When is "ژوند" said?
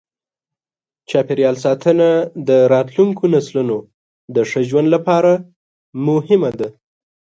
4.69-4.87